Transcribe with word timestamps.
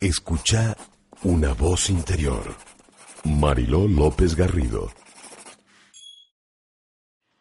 Escucha 0.00 0.76
una 1.24 1.54
voz 1.54 1.90
interior. 1.90 2.54
Mariló 3.24 3.88
López 3.88 4.36
Garrido. 4.36 4.92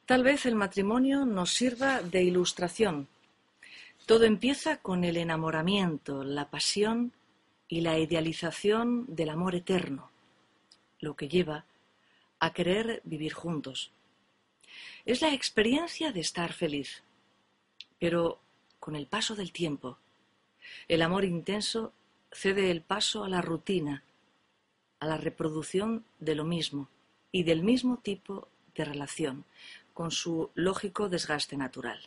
Tal 0.07 0.23
vez 0.23 0.47
el 0.47 0.55
matrimonio 0.55 1.23
nos 1.23 1.51
sirva 1.51 2.01
de 2.01 2.23
ilustración. 2.23 3.07
Todo 4.07 4.23
empieza 4.23 4.77
con 4.77 5.03
el 5.03 5.17
enamoramiento, 5.17 6.23
la 6.23 6.49
pasión 6.49 7.13
y 7.67 7.81
la 7.81 7.99
idealización 7.99 9.05
del 9.07 9.29
amor 9.29 9.53
eterno, 9.53 10.09
lo 10.99 11.15
que 11.15 11.29
lleva 11.29 11.65
a 12.39 12.53
querer 12.53 13.03
vivir 13.03 13.33
juntos. 13.33 13.91
Es 15.05 15.21
la 15.21 15.31
experiencia 15.31 16.11
de 16.11 16.21
estar 16.21 16.53
feliz, 16.53 17.03
pero 17.99 18.39
con 18.79 18.95
el 18.95 19.05
paso 19.05 19.35
del 19.35 19.51
tiempo, 19.51 19.99
el 20.87 21.03
amor 21.03 21.23
intenso 21.23 21.93
cede 22.37 22.69
el 22.69 22.81
paso 22.81 23.23
a 23.23 23.29
la 23.29 23.41
rutina, 23.41 24.03
a 24.99 25.07
la 25.07 25.17
reproducción 25.17 26.05
de 26.19 26.35
lo 26.35 26.43
mismo 26.43 26.87
y 27.31 27.41
del 27.43 27.63
mismo 27.63 27.97
tipo 27.97 28.47
de 28.75 28.85
relación, 28.85 29.43
con 29.95 30.11
su 30.11 30.51
lógico 30.53 31.09
desgaste 31.09 31.57
natural. 31.57 31.99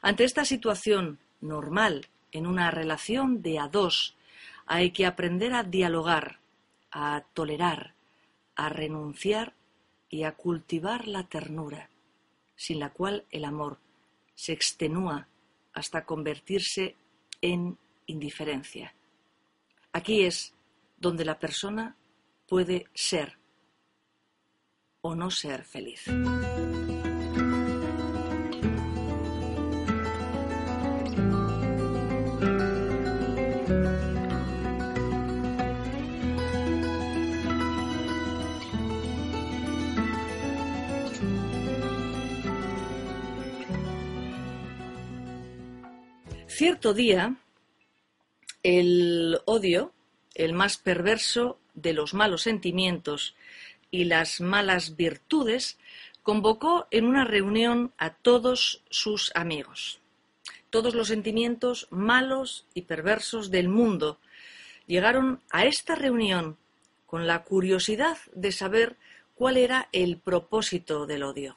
Ante 0.00 0.24
esta 0.24 0.46
situación 0.46 1.18
normal 1.42 2.06
en 2.32 2.46
una 2.46 2.70
relación 2.70 3.42
de 3.42 3.58
a 3.58 3.68
dos, 3.68 4.16
hay 4.64 4.92
que 4.92 5.04
aprender 5.04 5.52
a 5.52 5.62
dialogar, 5.62 6.38
a 6.90 7.22
tolerar, 7.34 7.92
a 8.56 8.70
renunciar 8.70 9.52
y 10.08 10.22
a 10.22 10.32
cultivar 10.32 11.06
la 11.06 11.24
ternura, 11.24 11.90
sin 12.56 12.78
la 12.78 12.88
cual 12.88 13.26
el 13.30 13.44
amor 13.44 13.78
se 14.34 14.52
extenúa 14.52 15.28
hasta 15.74 16.06
convertirse 16.06 16.96
en 17.42 17.76
indiferencia. 18.06 18.94
Aquí 19.94 20.24
es 20.24 20.54
donde 20.96 21.24
la 21.24 21.38
persona 21.38 21.96
puede 22.48 22.86
ser 22.94 23.38
o 25.02 25.14
no 25.14 25.30
ser 25.30 25.64
feliz. 25.64 26.04
Cierto 46.46 46.94
día, 46.94 47.36
el 48.62 49.40
odio, 49.44 49.92
el 50.34 50.52
más 50.52 50.78
perverso 50.78 51.58
de 51.74 51.92
los 51.92 52.14
malos 52.14 52.42
sentimientos 52.42 53.34
y 53.90 54.04
las 54.04 54.40
malas 54.40 54.96
virtudes, 54.96 55.78
convocó 56.22 56.86
en 56.90 57.06
una 57.06 57.24
reunión 57.24 57.92
a 57.98 58.14
todos 58.14 58.82
sus 58.90 59.32
amigos. 59.34 60.00
Todos 60.70 60.94
los 60.94 61.08
sentimientos 61.08 61.88
malos 61.90 62.66
y 62.74 62.82
perversos 62.82 63.50
del 63.50 63.68
mundo 63.68 64.18
llegaron 64.86 65.40
a 65.50 65.64
esta 65.64 65.94
reunión 65.94 66.56
con 67.06 67.26
la 67.26 67.42
curiosidad 67.42 68.16
de 68.34 68.52
saber 68.52 68.96
cuál 69.34 69.56
era 69.56 69.88
el 69.92 70.16
propósito 70.16 71.06
del 71.06 71.24
odio. 71.24 71.56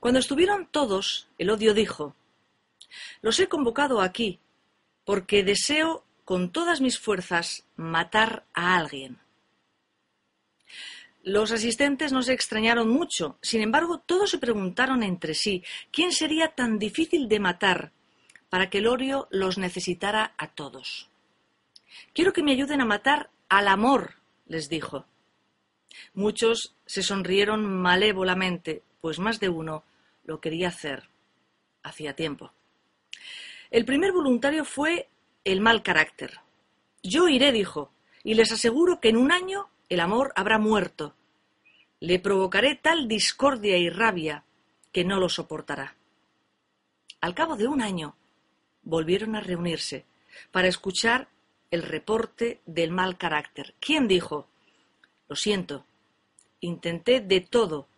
Cuando 0.00 0.20
estuvieron 0.20 0.66
todos, 0.66 1.28
el 1.38 1.50
odio 1.50 1.72
dijo, 1.74 2.14
Los 3.22 3.38
he 3.40 3.48
convocado 3.48 4.00
aquí 4.00 4.40
porque 5.06 5.42
deseo 5.42 6.04
con 6.26 6.50
todas 6.50 6.82
mis 6.82 6.98
fuerzas 6.98 7.64
matar 7.76 8.44
a 8.52 8.76
alguien. 8.76 9.18
Los 11.22 11.52
asistentes 11.52 12.12
no 12.12 12.22
se 12.22 12.34
extrañaron 12.34 12.90
mucho, 12.90 13.38
sin 13.40 13.62
embargo 13.62 13.98
todos 13.98 14.30
se 14.30 14.38
preguntaron 14.38 15.02
entre 15.02 15.34
sí 15.34 15.64
quién 15.90 16.12
sería 16.12 16.48
tan 16.48 16.78
difícil 16.78 17.28
de 17.28 17.40
matar 17.40 17.92
para 18.50 18.68
que 18.68 18.78
el 18.78 18.88
odio 18.88 19.28
los 19.30 19.56
necesitara 19.56 20.34
a 20.36 20.48
todos. 20.48 21.08
Quiero 22.12 22.32
que 22.32 22.42
me 22.42 22.52
ayuden 22.52 22.80
a 22.80 22.84
matar 22.84 23.30
al 23.48 23.68
amor, 23.68 24.16
les 24.46 24.68
dijo. 24.68 25.06
Muchos 26.14 26.74
se 26.84 27.02
sonrieron 27.02 27.64
malévolamente, 27.64 28.82
pues 29.00 29.18
más 29.18 29.40
de 29.40 29.48
uno 29.48 29.84
lo 30.24 30.40
quería 30.40 30.68
hacer 30.68 31.08
hacía 31.86 32.16
tiempo. 32.16 32.52
El 33.70 33.84
primer 33.84 34.12
voluntario 34.12 34.64
fue 34.64 35.08
el 35.44 35.60
mal 35.60 35.82
carácter. 35.82 36.40
Yo 37.02 37.28
iré, 37.28 37.52
dijo, 37.52 37.90
y 38.22 38.34
les 38.34 38.52
aseguro 38.52 39.00
que 39.00 39.08
en 39.08 39.16
un 39.16 39.32
año 39.32 39.68
el 39.88 40.00
amor 40.00 40.32
habrá 40.36 40.58
muerto. 40.58 41.14
Le 42.00 42.18
provocaré 42.18 42.74
tal 42.74 43.08
discordia 43.08 43.76
y 43.76 43.88
rabia 43.88 44.44
que 44.92 45.04
no 45.04 45.18
lo 45.18 45.28
soportará. 45.28 45.96
Al 47.20 47.34
cabo 47.34 47.56
de 47.56 47.66
un 47.68 47.82
año 47.82 48.16
volvieron 48.82 49.34
a 49.34 49.40
reunirse 49.40 50.04
para 50.50 50.68
escuchar 50.68 51.28
el 51.70 51.82
reporte 51.82 52.60
del 52.66 52.90
mal 52.90 53.16
carácter. 53.16 53.74
¿Quién 53.80 54.06
dijo? 54.08 54.48
Lo 55.28 55.36
siento, 55.36 55.84
intenté 56.60 57.20
de 57.20 57.40
todo, 57.40 57.88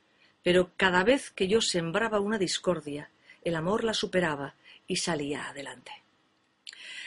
pero 0.43 0.71
cada 0.77 1.05
vez 1.05 1.31
que 1.31 1.49
yo 1.49 1.61
sembraba 1.61 2.21
una 2.21 2.39
discordia, 2.39 3.11
el 3.45 3.55
amor 3.55 3.85
la 3.85 3.95
superaba 3.95 4.55
y 4.89 4.97
salía 4.97 5.49
adelante. 5.49 5.93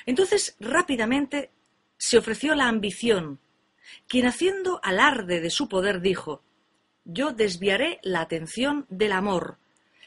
Entonces 0.05 0.55
rápidamente 0.61 1.51
se 1.97 2.17
ofreció 2.17 2.55
la 2.55 2.69
ambición, 2.69 3.39
quien 4.07 4.25
haciendo 4.25 4.79
alarde 4.81 5.41
de 5.41 5.49
su 5.49 5.67
poder 5.67 5.99
dijo 5.99 6.41
Yo 7.03 7.33
desviaré 7.33 7.99
la 8.03 8.21
atención 8.21 8.85
del 8.89 9.11
amor, 9.11 9.57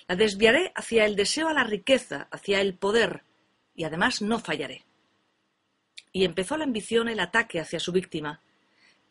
la 0.08 0.16
desviaré 0.16 0.72
hacia 0.74 1.04
el 1.04 1.16
deseo 1.16 1.48
a 1.48 1.52
la 1.52 1.64
riqueza, 1.64 2.28
hacia 2.30 2.60
el 2.60 2.74
poder, 2.74 3.24
y 3.74 3.84
además 3.84 4.22
no 4.22 4.38
fallaré. 4.38 4.84
Y 6.12 6.24
empezó 6.24 6.56
la 6.56 6.64
ambición 6.64 7.08
el 7.08 7.20
ataque 7.20 7.60
hacia 7.60 7.80
su 7.80 7.92
víctima, 7.92 8.40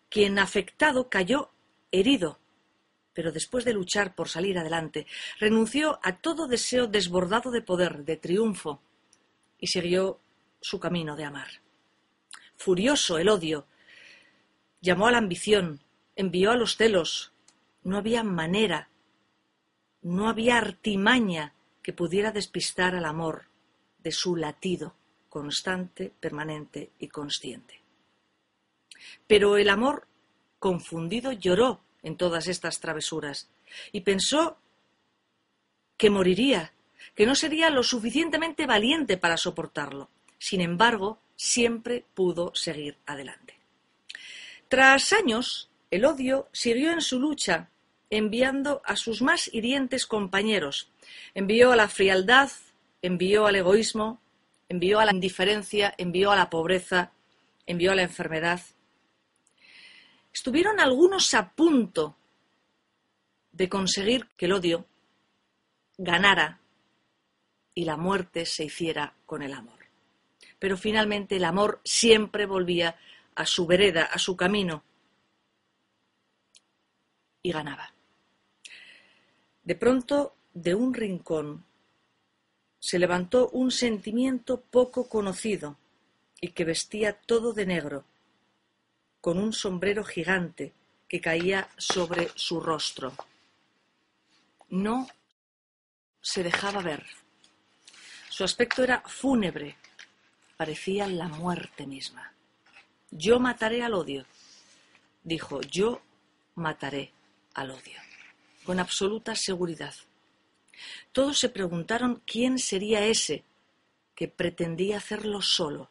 quien 0.09 0.39
afectado 0.39 1.09
cayó 1.09 1.51
herido, 1.91 2.39
pero 3.13 3.31
después 3.31 3.65
de 3.65 3.73
luchar 3.73 4.15
por 4.15 4.29
salir 4.29 4.57
adelante, 4.57 5.07
renunció 5.39 5.99
a 6.03 6.17
todo 6.17 6.47
deseo 6.47 6.87
desbordado 6.87 7.51
de 7.51 7.61
poder, 7.61 8.03
de 8.03 8.17
triunfo, 8.17 8.81
y 9.59 9.67
siguió 9.67 10.19
su 10.61 10.79
camino 10.79 11.15
de 11.15 11.25
amar. 11.25 11.47
Furioso 12.55 13.17
el 13.17 13.29
odio, 13.29 13.67
llamó 14.81 15.07
a 15.07 15.11
la 15.11 15.17
ambición, 15.17 15.81
envió 16.15 16.51
a 16.51 16.57
los 16.57 16.75
celos. 16.75 17.33
No 17.83 17.97
había 17.97 18.23
manera, 18.23 18.89
no 20.01 20.29
había 20.29 20.57
artimaña 20.57 21.53
que 21.81 21.93
pudiera 21.93 22.31
despistar 22.31 22.95
al 22.95 23.05
amor 23.05 23.45
de 23.99 24.11
su 24.11 24.35
latido 24.35 24.95
constante, 25.29 26.13
permanente 26.19 26.91
y 26.99 27.07
consciente. 27.07 27.81
Pero 29.25 29.57
el 29.57 29.67
amor, 29.67 30.07
confundido, 30.59 31.31
lloró 31.31 31.81
en 32.03 32.17
todas 32.17 32.47
estas 32.47 32.79
travesuras 32.79 33.49
y 33.91 34.01
pensó 34.01 34.57
que 35.97 36.09
moriría, 36.09 36.73
que 37.15 37.25
no 37.25 37.35
sería 37.35 37.69
lo 37.69 37.83
suficientemente 37.83 38.65
valiente 38.65 39.17
para 39.17 39.37
soportarlo. 39.37 40.09
Sin 40.37 40.61
embargo, 40.61 41.19
siempre 41.35 42.05
pudo 42.13 42.51
seguir 42.53 42.97
adelante. 43.05 43.57
Tras 44.67 45.13
años, 45.13 45.69
el 45.91 46.05
odio 46.05 46.49
siguió 46.51 46.91
en 46.91 47.01
su 47.01 47.19
lucha, 47.19 47.69
enviando 48.09 48.81
a 48.85 48.95
sus 48.95 49.21
más 49.21 49.49
hirientes 49.53 50.05
compañeros. 50.05 50.91
Envió 51.33 51.71
a 51.71 51.75
la 51.75 51.87
frialdad, 51.87 52.49
envió 53.01 53.45
al 53.45 53.55
egoísmo, 53.55 54.19
envió 54.69 54.99
a 54.99 55.05
la 55.05 55.13
indiferencia, 55.13 55.93
envió 55.97 56.31
a 56.31 56.35
la 56.35 56.49
pobreza, 56.49 57.11
envió 57.65 57.91
a 57.91 57.95
la 57.95 58.03
enfermedad. 58.03 58.61
Estuvieron 60.33 60.79
algunos 60.79 61.33
a 61.33 61.51
punto 61.51 62.17
de 63.51 63.69
conseguir 63.69 64.27
que 64.35 64.45
el 64.47 64.53
odio 64.53 64.85
ganara 65.97 66.59
y 67.75 67.85
la 67.85 67.97
muerte 67.97 68.45
se 68.45 68.65
hiciera 68.65 69.13
con 69.25 69.43
el 69.43 69.53
amor 69.53 69.83
pero 70.63 70.77
finalmente 70.77 71.35
el 71.35 71.43
amor 71.43 71.81
siempre 71.83 72.45
volvía 72.45 72.95
a 73.35 73.45
su 73.45 73.67
vereda, 73.67 74.05
a 74.05 74.17
su 74.17 74.37
camino. 74.37 74.81
Y 77.41 77.51
ganaba. 77.51 77.93
De 79.61 79.75
pronto, 79.75 80.37
de 80.53 80.73
un 80.73 80.93
rincón, 80.93 81.65
se 82.79 82.97
levantó 82.97 83.49
un 83.49 83.71
sentimiento 83.71 84.61
poco 84.61 85.09
conocido 85.09 85.77
y 86.39 86.51
que 86.51 86.63
vestía 86.63 87.11
todo 87.11 87.51
de 87.51 87.65
negro, 87.65 88.05
con 89.23 89.39
un 89.39 89.53
sombrero 89.53 90.03
gigante 90.03 90.73
que 91.07 91.21
caía 91.21 91.69
sobre 91.77 92.27
su 92.35 92.59
rostro. 92.59 93.13
No 94.67 95.07
se 96.19 96.43
dejaba 96.43 96.81
ver. 96.81 97.05
Su 98.27 98.43
aspecto 98.43 98.83
era 98.83 98.99
fúnebre, 99.07 99.77
parecía 100.57 101.07
la 101.07 101.29
muerte 101.29 101.87
misma. 101.87 102.33
Yo 103.11 103.39
mataré 103.39 103.81
al 103.81 103.93
odio, 103.93 104.25
dijo, 105.23 105.61
yo 105.61 106.01
mataré 106.55 107.13
al 107.53 107.71
odio, 107.71 108.01
con 108.65 108.77
absoluta 108.77 109.37
seguridad. 109.37 109.95
Todos 111.13 111.39
se 111.39 111.47
preguntaron 111.47 112.21
quién 112.25 112.59
sería 112.59 113.05
ese 113.05 113.45
que 114.15 114.27
pretendía 114.27 114.97
hacerlo 114.97 115.41
solo, 115.41 115.89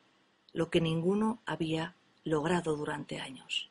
lo 0.53 0.69
que 0.69 0.83
ninguno 0.83 1.41
había 1.47 1.97
logrado 2.25 2.77
durante 2.77 3.21
años. 3.21 3.71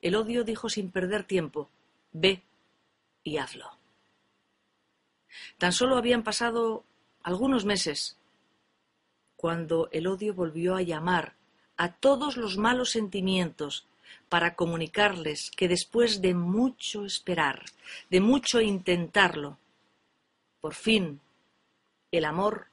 El 0.00 0.14
odio 0.14 0.44
dijo 0.44 0.68
sin 0.68 0.90
perder 0.90 1.24
tiempo, 1.24 1.68
ve 2.12 2.42
y 3.22 3.38
hazlo. 3.38 3.70
Tan 5.58 5.72
solo 5.72 5.96
habían 5.96 6.22
pasado 6.22 6.84
algunos 7.22 7.64
meses 7.64 8.16
cuando 9.36 9.88
el 9.92 10.06
odio 10.06 10.34
volvió 10.34 10.76
a 10.76 10.82
llamar 10.82 11.34
a 11.76 11.92
todos 11.92 12.36
los 12.36 12.56
malos 12.56 12.90
sentimientos 12.90 13.86
para 14.28 14.54
comunicarles 14.54 15.50
que 15.50 15.68
después 15.68 16.22
de 16.22 16.34
mucho 16.34 17.04
esperar, 17.04 17.64
de 18.10 18.20
mucho 18.20 18.60
intentarlo, 18.60 19.58
por 20.60 20.74
fin 20.74 21.20
el 22.10 22.24
amor 22.24 22.68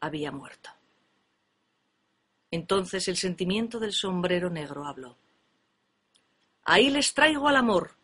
había 0.00 0.30
muerto. 0.30 0.70
Entonces 2.52 3.08
el 3.08 3.16
sentimiento 3.16 3.80
del 3.80 3.92
sombrero 3.92 4.50
negro 4.50 4.84
habló. 4.84 5.16
Ahí 6.64 6.90
les 6.90 7.14
traigo 7.14 7.48
al 7.48 7.56
amor, 7.56 7.96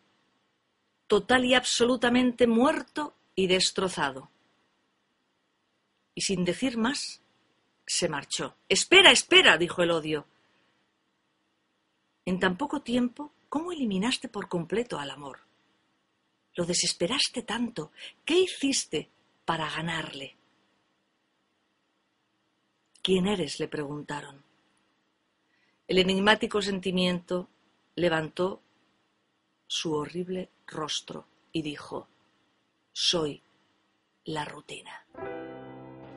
total 1.07 1.45
y 1.45 1.55
absolutamente 1.55 2.47
muerto 2.47 3.15
y 3.35 3.47
destrozado. 3.47 4.31
Y 6.15 6.23
sin 6.23 6.47
decir 6.47 6.79
más, 6.79 7.21
se 7.87 8.09
marchó. 8.09 8.57
Espera, 8.71 9.13
espera, 9.13 9.59
dijo 9.59 9.83
el 9.83 9.91
odio. 9.91 10.27
En 12.25 12.41
tan 12.41 12.57
poco 12.57 12.81
tiempo, 12.81 13.33
¿cómo 13.51 13.71
eliminaste 13.71 14.29
por 14.29 14.49
completo 14.49 14.99
al 14.99 15.11
amor? 15.11 15.41
Lo 16.55 16.65
desesperaste 16.65 17.43
tanto. 17.43 17.93
¿Qué 18.25 18.39
hiciste 18.39 19.11
para 19.45 19.69
ganarle? 19.69 20.38
¿Quién 23.09 23.27
eres? 23.27 23.59
le 23.59 23.69
preguntaron. 23.69 24.45
El 25.87 25.99
enigmático 25.99 26.61
sentimiento 26.61 27.49
levantó 27.95 28.61
su 29.67 29.95
horrible 29.95 30.51
rostro 30.67 31.25
y 31.51 31.63
dijo, 31.63 32.07
soy 32.93 33.43
la 34.27 34.45
rutina. 34.45 35.07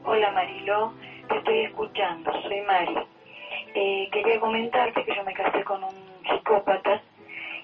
Hola 0.03 0.31
Mariló, 0.31 0.93
te 1.29 1.37
estoy 1.37 1.59
escuchando, 1.59 2.29
soy 2.41 2.59
Mari. 2.59 2.97
Eh, 3.73 4.09
quería 4.11 4.41
comentarte 4.41 5.05
que 5.05 5.15
yo 5.15 5.23
me 5.23 5.33
casé 5.33 5.63
con 5.63 5.81
un 5.85 5.95
psicópata 6.29 7.01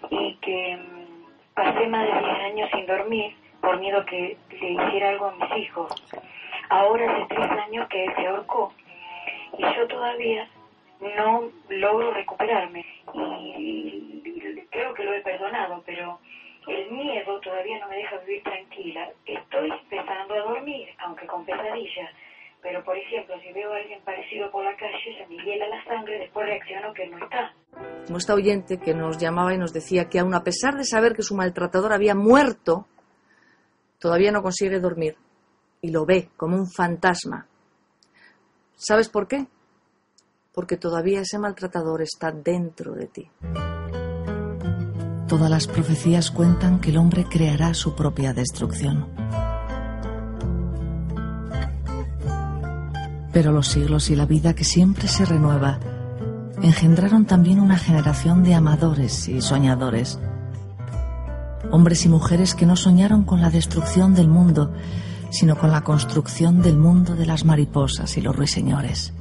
y 0.09 0.35
que 0.35 0.77
mm, 0.77 1.53
pasé 1.53 1.85
más 1.87 2.05
de 2.05 2.13
10 2.13 2.39
años 2.45 2.69
sin 2.73 2.85
dormir 2.85 3.35
por 3.59 3.77
miedo 3.77 4.05
que 4.05 4.37
le 4.51 4.71
hiciera 4.71 5.09
algo 5.09 5.25
a 5.25 5.35
mis 5.35 5.65
hijos. 5.65 5.91
Ahora 6.69 7.13
hace 7.13 7.35
tres 7.35 7.51
años 7.51 7.89
que 7.89 8.05
él 8.05 8.13
se 8.15 8.25
ahorcó 8.25 8.71
y 9.57 9.61
yo 9.61 9.87
todavía 9.87 10.47
no 10.99 11.51
logro 11.69 12.13
recuperarme 12.13 12.85
y, 13.57 14.23
creo 14.69 14.93
que 14.93 15.03
lo 15.03 15.13
he 15.13 15.21
perdonado, 15.21 15.81
pero 15.85 16.19
el 16.67 16.91
miedo 16.91 17.39
todavía 17.39 17.79
no 17.79 17.87
me 17.87 17.97
deja 17.97 18.17
vivir 18.19 18.43
tranquila. 18.43 19.09
Estoy 19.25 19.71
empezando 19.71 20.33
a 20.33 20.39
dormir, 20.39 20.89
aunque 20.99 21.25
con 21.25 21.45
pesadillas, 21.45 22.11
pero 22.61 22.83
por 22.83 22.97
ejemplo, 22.97 23.35
si 23.41 23.51
veo 23.53 23.71
a 23.71 23.77
alguien 23.77 24.01
parecido 24.01 24.51
por 24.51 24.63
la 24.63 24.75
calle, 24.75 25.17
se 25.17 25.25
me 25.27 25.43
hiela 25.43 25.67
la 25.67 25.83
sangre, 25.85 26.19
después 26.19 26.45
reacciono 26.45 26.93
que 26.93 27.07
no 27.07 27.17
está. 27.23 27.53
Como 28.05 28.17
esta 28.17 28.33
oyente 28.33 28.79
que 28.79 28.93
nos 28.93 29.17
llamaba 29.17 29.53
y 29.53 29.57
nos 29.57 29.73
decía 29.73 30.09
que 30.09 30.19
aun 30.19 30.33
a 30.33 30.43
pesar 30.43 30.75
de 30.75 30.83
saber 30.83 31.13
que 31.13 31.21
su 31.21 31.35
maltratador 31.35 31.93
había 31.93 32.15
muerto, 32.15 32.87
todavía 33.99 34.31
no 34.31 34.41
consigue 34.41 34.79
dormir 34.79 35.15
y 35.81 35.91
lo 35.91 36.05
ve 36.05 36.29
como 36.35 36.57
un 36.57 36.69
fantasma. 36.69 37.47
¿Sabes 38.77 39.09
por 39.09 39.27
qué? 39.27 39.47
porque 40.57 40.75
todavía 40.75 41.21
ese 41.21 41.37
maltratador 41.37 42.01
está 42.01 42.31
dentro 42.31 42.95
de 42.95 43.05
ti. 43.05 43.29
Todas 45.27 45.51
las 45.51 45.67
profecías 45.67 46.31
cuentan 46.31 46.79
que 46.79 46.89
el 46.89 46.97
hombre 46.97 47.25
creará 47.25 47.75
su 47.75 47.93
propia 47.93 48.33
destrucción. 48.33 49.05
Pero 53.31 53.51
los 53.51 53.67
siglos 53.67 54.09
y 54.09 54.15
la 54.15 54.25
vida 54.25 54.55
que 54.55 54.63
siempre 54.63 55.07
se 55.07 55.25
renueva 55.25 55.79
engendraron 56.63 57.25
también 57.27 57.59
una 57.59 57.77
generación 57.77 58.41
de 58.43 58.55
amadores 58.55 59.27
y 59.27 59.41
soñadores. 59.41 60.17
Hombres 61.69 62.03
y 62.03 62.09
mujeres 62.09 62.55
que 62.55 62.65
no 62.65 62.75
soñaron 62.75 63.25
con 63.25 63.41
la 63.41 63.51
destrucción 63.51 64.15
del 64.15 64.27
mundo, 64.27 64.73
sino 65.29 65.57
con 65.57 65.71
la 65.71 65.83
construcción 65.83 66.61
del 66.61 66.77
mundo 66.77 67.15
de 67.15 67.25
las 67.25 67.45
mariposas 67.45 68.17
y 68.17 68.21
los 68.21 68.35
ruiseñores. 68.35 69.13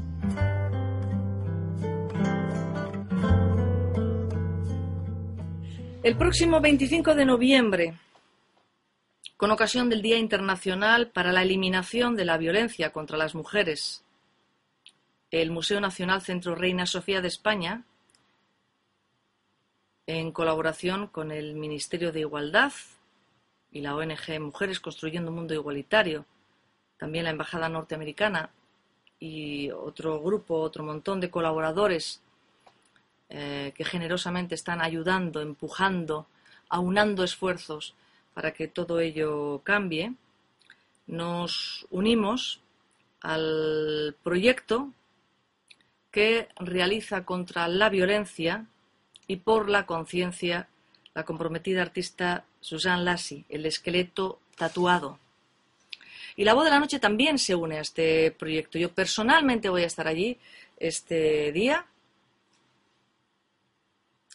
El 6.03 6.17
próximo 6.17 6.61
25 6.61 7.14
de 7.17 7.25
noviembre, 7.25 7.99
con 9.37 9.50
ocasión 9.50 9.88
del 9.88 10.03
Día 10.03 10.19
Internacional 10.19 11.08
para 11.11 11.32
la 11.32 11.43
Eliminación 11.43 12.14
de 12.14 12.25
la 12.25 12.38
Violencia 12.38 12.93
contra 12.93 13.19
las 13.19 13.35
Mujeres, 13.35 14.05
el 15.31 15.50
Museo 15.50 15.81
Nacional 15.81 16.23
Centro 16.23 16.55
Reina 16.55 16.87
Sofía 16.87 17.20
de 17.20 17.29
España, 17.29 17.82
en 20.06 20.31
colaboración 20.31 21.08
con 21.08 21.32
el 21.32 21.55
Ministerio 21.55 22.13
de 22.13 22.20
Igualdad 22.20 22.72
y 23.73 23.81
la 23.81 23.94
ONG 23.96 24.41
Mujeres 24.41 24.81
Construyendo 24.81 25.31
un 25.31 25.37
Mundo 25.37 25.55
Igualitario, 25.55 26.25
también 26.99 27.25
la 27.25 27.31
Embajada 27.31 27.69
Norteamericana 27.69 28.51
y 29.19 29.70
otro 29.70 30.20
grupo, 30.20 30.61
otro 30.61 30.85
montón 30.85 31.20
de 31.20 31.31
colaboradores 31.31 32.23
eh, 33.29 33.73
que 33.75 33.85
generosamente 33.85 34.55
están 34.55 34.81
ayudando, 34.81 35.41
empujando, 35.41 36.27
aunando 36.69 37.25
esfuerzos 37.25 37.94
para 38.35 38.53
que 38.53 38.69
todo 38.69 39.01
ello 39.01 39.63
cambie, 39.65 40.15
nos 41.06 41.87
unimos 41.91 42.61
al 43.20 44.15
proyecto 44.23 44.93
que 46.11 46.49
realiza 46.56 47.25
contra 47.25 47.69
la 47.69 47.89
violencia 47.89 48.67
y 49.27 49.37
por 49.37 49.69
la 49.69 49.87
conciencia 49.87 50.69
la 51.17 51.25
comprometida 51.25 51.81
artista 51.81 52.44
Suzanne 52.61 53.03
Lassie, 53.03 53.46
el 53.49 53.65
esqueleto 53.65 54.39
tatuado. 54.55 55.19
Y 56.37 56.44
la 56.44 56.53
voz 56.53 56.65
de 56.65 56.70
la 56.70 56.79
noche 56.79 56.99
también 56.99 57.39
se 57.39 57.55
une 57.55 57.79
a 57.79 57.81
este 57.81 58.32
proyecto. 58.32 58.79
Yo 58.79 58.93
personalmente 58.93 59.70
voy 59.70 59.85
a 59.85 59.87
estar 59.87 60.06
allí 60.06 60.37
este 60.77 61.53
día 61.53 61.87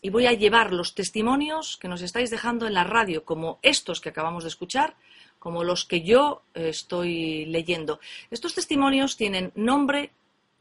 y 0.01 0.09
voy 0.09 0.25
a 0.25 0.33
llevar 0.33 0.73
los 0.73 0.95
testimonios 0.95 1.77
que 1.77 1.87
nos 1.87 2.01
estáis 2.01 2.31
dejando 2.31 2.65
en 2.65 2.73
la 2.73 2.83
radio, 2.83 3.25
como 3.25 3.59
estos 3.61 4.01
que 4.01 4.09
acabamos 4.09 4.43
de 4.43 4.49
escuchar, 4.49 4.95
como 5.37 5.63
los 5.63 5.85
que 5.85 6.01
yo 6.01 6.41
eh, 6.55 6.69
estoy 6.69 7.45
leyendo. 7.45 7.99
Estos 8.31 8.55
testimonios 8.55 9.17
tienen 9.17 9.51
nombre 9.53 10.09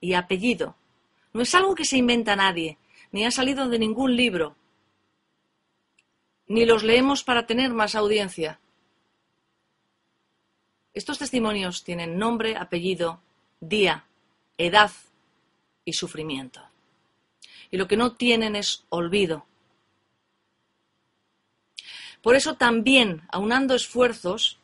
y 0.02 0.12
apellido. 0.12 0.76
No 1.32 1.40
es 1.40 1.54
algo 1.54 1.74
que 1.74 1.86
se 1.86 1.96
inventa 1.96 2.36
nadie, 2.36 2.76
ni 3.10 3.24
ha 3.24 3.30
salido 3.30 3.70
de 3.70 3.78
ningún 3.78 4.14
libro, 4.14 4.56
ni 6.50 6.66
los 6.66 6.82
leemos 6.82 7.22
para 7.22 7.46
tener 7.46 7.72
más 7.72 7.94
audiencia. 7.94 8.58
Estos 10.92 11.18
testimonios 11.18 11.84
tienen 11.84 12.18
nombre, 12.18 12.56
apellido, 12.56 13.20
día, 13.60 14.04
edad 14.58 14.90
y 15.84 15.92
sufrimiento 15.92 16.60
y 17.70 17.76
lo 17.76 17.86
que 17.86 17.96
no 17.96 18.12
tienen 18.12 18.56
es 18.56 18.84
olvido. 18.88 19.46
Por 22.20 22.34
eso 22.34 22.56
también, 22.56 23.22
aunando 23.30 23.74
esfuerzos, 23.74 24.58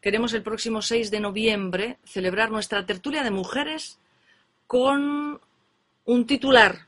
queremos 0.00 0.32
el 0.32 0.42
próximo 0.42 0.82
6 0.82 1.10
de 1.10 1.20
noviembre 1.20 1.98
celebrar 2.04 2.50
nuestra 2.50 2.86
tertulia 2.86 3.22
de 3.22 3.30
mujeres 3.30 3.98
con 4.66 5.40
un 6.04 6.26
titular 6.26 6.86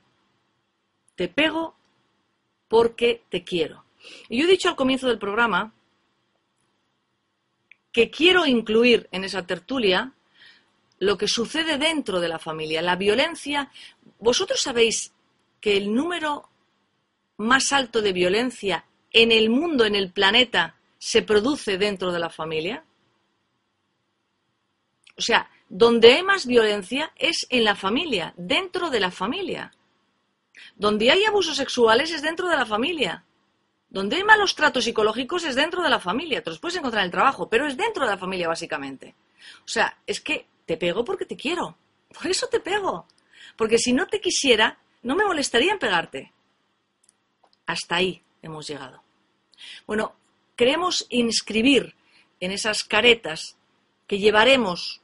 Te 1.17 1.29
pego 1.29 1.75
porque 2.73 3.23
te 3.29 3.45
quiero. 3.45 3.85
Y 4.31 4.39
yo 4.39 4.47
he 4.47 4.51
dicho 4.51 4.71
al 4.71 4.77
comienzo 4.77 5.07
del 5.07 5.19
programa 5.19 5.75
que 7.93 8.11
quiero 8.11 8.47
incluir 8.47 9.11
en 9.13 9.25
esa 9.25 9.47
tertulia 9.47 10.15
lo 10.99 11.19
que 11.19 11.29
sucede 11.29 11.77
dentro 11.77 12.19
de 12.19 12.29
la 12.29 12.39
familia, 12.39 12.81
la 12.81 12.97
violencia. 12.97 13.71
Vosotros 14.19 14.59
sabéis 14.59 15.13
que 15.61 15.77
el 15.77 15.95
número 15.95 16.49
más 17.37 17.73
alto 17.73 18.01
de 18.01 18.15
violencia 18.15 18.87
en 19.13 19.33
el 19.33 19.51
mundo, 19.51 19.85
en 19.85 19.95
el 19.95 20.11
planeta, 20.11 20.77
se 20.97 21.21
produce 21.21 21.77
dentro 21.77 22.11
de 22.11 22.21
la 22.21 22.31
familia. 22.31 22.87
O 25.19 25.21
sea, 25.21 25.51
donde 25.69 26.15
hay 26.15 26.23
más 26.23 26.47
violencia 26.47 27.13
es 27.17 27.47
en 27.51 27.65
la 27.65 27.77
familia, 27.77 28.33
dentro 28.39 28.89
de 28.89 29.01
la 29.01 29.11
familia. 29.11 29.75
Donde 30.77 31.11
hay 31.11 31.25
abusos 31.25 31.57
sexuales 31.57 32.11
es 32.11 32.23
dentro 32.23 32.49
de 32.49 32.57
la 32.57 32.67
familia. 32.67 33.25
Donde 33.89 34.17
hay 34.17 34.25
malos 34.25 34.55
tratos 34.55 34.85
psicológicos 34.85 35.45
es 35.45 35.55
dentro 35.55 35.83
de 35.83 35.91
la 35.91 36.01
familia. 36.01 36.43
Te 36.43 36.51
los 36.51 36.59
puedes 36.59 36.77
encontrar 36.77 37.03
en 37.03 37.07
el 37.07 37.11
trabajo, 37.11 37.49
pero 37.49 37.67
es 37.67 37.77
dentro 37.77 38.05
de 38.05 38.11
la 38.11 38.19
familia 38.19 38.49
básicamente. 38.49 39.15
O 39.65 39.69
sea, 39.69 39.99
es 40.07 40.21
que 40.21 40.47
te 40.65 40.77
pego 40.77 41.05
porque 41.05 41.27
te 41.27 41.37
quiero. 41.37 41.77
Por 42.13 42.27
eso 42.27 42.47
te 42.47 42.61
pego. 42.61 43.07
Porque 43.57 43.79
si 43.79 43.93
no 43.93 44.07
te 44.07 44.21
quisiera, 44.21 44.79
no 45.03 45.15
me 45.15 45.25
molestaría 45.25 45.73
en 45.73 45.79
pegarte. 45.79 46.33
Hasta 47.67 47.97
ahí 47.97 48.23
hemos 48.41 48.67
llegado. 48.67 49.03
Bueno, 49.87 50.15
queremos 50.57 51.07
inscribir 51.11 51.95
en 52.41 52.51
esas 52.51 52.85
caretas 52.85 53.57
que 54.07 54.19
llevaremos 54.19 55.01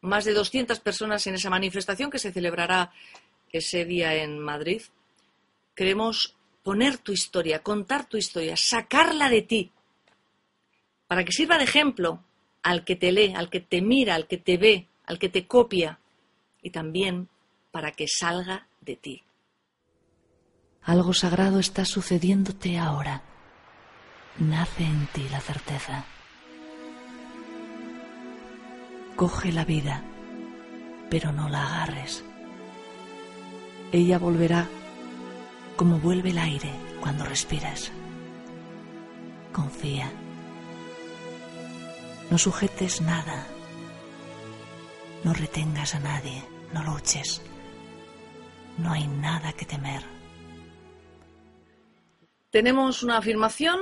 más 0.00 0.24
de 0.24 0.34
200 0.34 0.80
personas 0.80 1.26
en 1.26 1.34
esa 1.34 1.50
manifestación 1.50 2.10
que 2.10 2.18
se 2.18 2.32
celebrará 2.32 2.92
ese 3.58 3.84
día 3.84 4.14
en 4.14 4.38
Madrid. 4.38 4.82
Queremos 5.74 6.36
poner 6.62 6.98
tu 6.98 7.12
historia, 7.12 7.62
contar 7.62 8.06
tu 8.08 8.16
historia, 8.16 8.56
sacarla 8.56 9.28
de 9.28 9.42
ti, 9.42 9.72
para 11.06 11.24
que 11.24 11.32
sirva 11.32 11.58
de 11.58 11.64
ejemplo 11.64 12.24
al 12.62 12.84
que 12.84 12.96
te 12.96 13.12
lee, 13.12 13.34
al 13.34 13.50
que 13.50 13.60
te 13.60 13.80
mira, 13.80 14.14
al 14.14 14.26
que 14.26 14.38
te 14.38 14.56
ve, 14.56 14.88
al 15.06 15.18
que 15.18 15.28
te 15.28 15.46
copia, 15.46 16.00
y 16.62 16.70
también 16.70 17.28
para 17.70 17.92
que 17.92 18.06
salga 18.08 18.66
de 18.80 18.96
ti. 18.96 19.22
Algo 20.82 21.12
sagrado 21.12 21.60
está 21.60 21.84
sucediéndote 21.84 22.78
ahora. 22.78 23.22
Nace 24.38 24.84
en 24.84 25.06
ti 25.08 25.28
la 25.30 25.40
certeza. 25.40 26.04
Coge 29.16 29.52
la 29.52 29.64
vida, 29.64 30.02
pero 31.08 31.32
no 31.32 31.48
la 31.48 31.66
agarres. 31.66 32.24
Ella 33.94 34.18
volverá 34.18 34.66
como 35.76 36.00
vuelve 36.00 36.30
el 36.30 36.38
aire 36.38 36.72
cuando 37.00 37.24
respiras. 37.24 37.92
Confía. 39.52 40.10
No 42.28 42.36
sujetes 42.36 43.00
nada. 43.00 43.46
No 45.22 45.32
retengas 45.32 45.94
a 45.94 46.00
nadie. 46.00 46.42
No 46.72 46.82
luches. 46.82 47.40
No 48.78 48.90
hay 48.90 49.06
nada 49.06 49.52
que 49.52 49.64
temer. 49.64 50.02
Tenemos 52.50 53.04
una 53.04 53.18
afirmación 53.18 53.78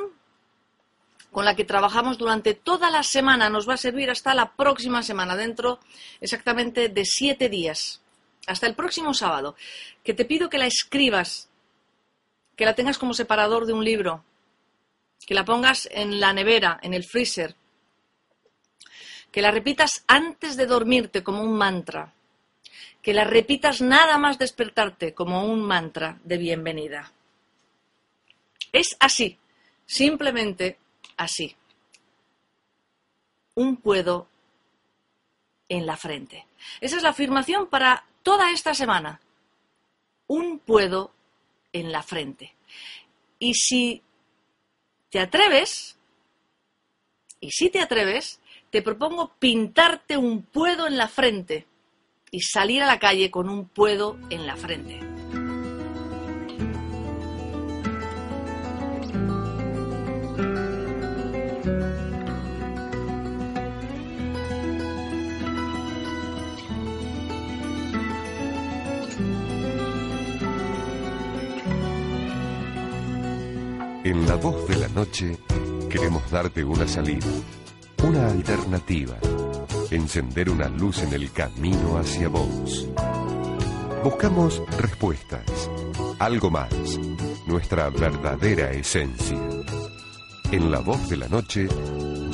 con 1.30 1.46
la 1.46 1.56
que 1.56 1.64
trabajamos 1.64 2.18
durante 2.18 2.52
toda 2.52 2.90
la 2.90 3.02
semana. 3.02 3.48
Nos 3.48 3.66
va 3.66 3.74
a 3.74 3.78
servir 3.78 4.10
hasta 4.10 4.34
la 4.34 4.52
próxima 4.52 5.02
semana, 5.02 5.36
dentro 5.36 5.78
exactamente 6.20 6.90
de 6.90 7.04
siete 7.06 7.48
días. 7.48 8.02
Hasta 8.46 8.66
el 8.66 8.74
próximo 8.74 9.14
sábado. 9.14 9.56
Que 10.02 10.14
te 10.14 10.24
pido 10.24 10.48
que 10.48 10.58
la 10.58 10.66
escribas, 10.66 11.48
que 12.56 12.64
la 12.64 12.74
tengas 12.74 12.98
como 12.98 13.14
separador 13.14 13.66
de 13.66 13.72
un 13.72 13.84
libro, 13.84 14.24
que 15.26 15.34
la 15.34 15.44
pongas 15.44 15.88
en 15.90 16.20
la 16.20 16.32
nevera, 16.32 16.78
en 16.82 16.94
el 16.94 17.04
freezer, 17.04 17.54
que 19.30 19.42
la 19.42 19.50
repitas 19.50 20.04
antes 20.06 20.56
de 20.56 20.66
dormirte 20.66 21.22
como 21.22 21.42
un 21.42 21.56
mantra, 21.56 22.12
que 23.00 23.14
la 23.14 23.24
repitas 23.24 23.80
nada 23.80 24.18
más 24.18 24.38
despertarte 24.38 25.14
como 25.14 25.44
un 25.44 25.62
mantra 25.62 26.18
de 26.22 26.38
bienvenida. 26.38 27.12
Es 28.72 28.96
así, 29.00 29.38
simplemente 29.86 30.78
así. 31.16 31.54
Un 33.54 33.76
puedo 33.76 34.28
en 35.68 35.86
la 35.86 35.96
frente. 35.96 36.46
Esa 36.80 36.96
es 36.96 37.02
la 37.02 37.10
afirmación 37.10 37.66
para 37.66 38.04
toda 38.22 38.50
esta 38.50 38.74
semana. 38.74 39.20
Un 40.26 40.58
puedo 40.58 41.12
en 41.72 41.92
la 41.92 42.02
frente. 42.02 42.54
Y 43.38 43.54
si 43.54 44.02
te 45.10 45.20
atreves, 45.20 45.96
y 47.40 47.50
si 47.50 47.70
te 47.70 47.80
atreves, 47.80 48.40
te 48.70 48.82
propongo 48.82 49.32
pintarte 49.38 50.16
un 50.16 50.42
puedo 50.42 50.86
en 50.86 50.96
la 50.96 51.08
frente 51.08 51.66
y 52.30 52.40
salir 52.40 52.82
a 52.82 52.86
la 52.86 52.98
calle 52.98 53.30
con 53.30 53.50
un 53.50 53.68
puedo 53.68 54.16
en 54.30 54.46
la 54.46 54.56
frente. 54.56 55.11
En 74.04 74.26
la 74.26 74.34
voz 74.36 74.66
de 74.68 74.76
la 74.76 74.88
noche 74.88 75.38
queremos 75.88 76.28
darte 76.30 76.64
una 76.64 76.86
salida 76.88 77.26
una 78.02 78.26
alternativa. 78.26 79.16
Encender 79.90 80.50
una 80.50 80.68
luz 80.68 81.02
en 81.02 81.12
el 81.12 81.30
camino 81.30 81.98
hacia 81.98 82.28
vos. 82.28 82.88
Buscamos 84.02 84.60
respuestas. 84.78 85.70
Algo 86.18 86.50
más. 86.50 86.72
Nuestra 87.46 87.90
verdadera 87.90 88.72
esencia. 88.72 89.38
En 90.50 90.70
la 90.70 90.80
voz 90.80 91.08
de 91.08 91.16
la 91.16 91.28
noche 91.28 91.68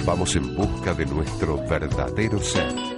vamos 0.06 0.34
en 0.36 0.56
busca 0.56 0.94
de 0.94 1.04
nuestro 1.06 1.58
verdadero 1.68 2.38
ser. 2.40 2.97